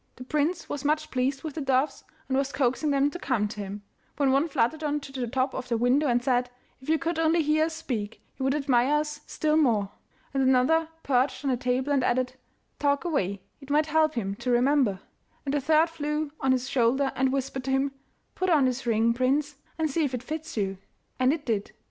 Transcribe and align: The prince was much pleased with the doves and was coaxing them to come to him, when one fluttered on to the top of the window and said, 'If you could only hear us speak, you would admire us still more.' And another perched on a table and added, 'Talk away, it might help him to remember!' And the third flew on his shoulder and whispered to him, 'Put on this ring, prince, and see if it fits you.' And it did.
The 0.15 0.23
prince 0.23 0.67
was 0.67 0.83
much 0.83 1.11
pleased 1.11 1.43
with 1.43 1.53
the 1.53 1.61
doves 1.61 2.03
and 2.27 2.35
was 2.35 2.51
coaxing 2.51 2.89
them 2.89 3.11
to 3.11 3.19
come 3.19 3.47
to 3.49 3.59
him, 3.59 3.83
when 4.17 4.31
one 4.31 4.47
fluttered 4.47 4.83
on 4.83 4.99
to 4.99 5.11
the 5.11 5.27
top 5.27 5.53
of 5.53 5.67
the 5.69 5.77
window 5.77 6.07
and 6.07 6.23
said, 6.23 6.49
'If 6.81 6.89
you 6.89 6.97
could 6.97 7.19
only 7.19 7.43
hear 7.43 7.65
us 7.65 7.75
speak, 7.75 8.19
you 8.35 8.43
would 8.43 8.55
admire 8.55 8.95
us 8.95 9.21
still 9.27 9.55
more.' 9.57 9.91
And 10.33 10.41
another 10.41 10.87
perched 11.03 11.45
on 11.45 11.51
a 11.51 11.55
table 11.55 11.91
and 11.93 12.03
added, 12.03 12.33
'Talk 12.79 13.05
away, 13.05 13.43
it 13.59 13.69
might 13.69 13.85
help 13.85 14.15
him 14.15 14.33
to 14.37 14.49
remember!' 14.49 15.01
And 15.45 15.53
the 15.53 15.61
third 15.61 15.87
flew 15.87 16.31
on 16.39 16.51
his 16.51 16.67
shoulder 16.67 17.11
and 17.15 17.31
whispered 17.31 17.65
to 17.65 17.71
him, 17.71 17.91
'Put 18.33 18.49
on 18.49 18.65
this 18.65 18.87
ring, 18.87 19.13
prince, 19.13 19.57
and 19.77 19.87
see 19.87 20.03
if 20.03 20.15
it 20.15 20.23
fits 20.23 20.57
you.' 20.57 20.79
And 21.19 21.31
it 21.31 21.45
did. 21.45 21.73